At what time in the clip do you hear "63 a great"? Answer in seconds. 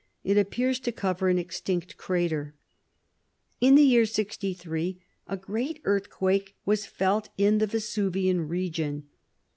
4.07-5.79